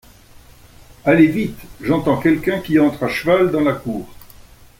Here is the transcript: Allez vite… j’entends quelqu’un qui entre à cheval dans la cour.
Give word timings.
Allez 1.05 1.27
vite… 1.27 1.59
j’entends 1.79 2.17
quelqu’un 2.19 2.57
qui 2.59 2.79
entre 2.79 3.03
à 3.03 3.07
cheval 3.07 3.51
dans 3.51 3.61
la 3.61 3.73
cour. 3.73 4.09